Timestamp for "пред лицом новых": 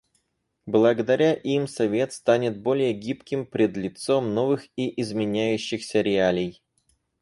3.45-4.65